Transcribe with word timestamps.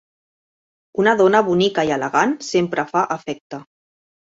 Una 1.03 1.13
dona 1.21 1.43
bonica 1.51 1.85
i 1.91 1.95
elegant 2.01 2.37
sempre 2.51 2.91
fa 2.93 3.09
efecte. 3.23 3.67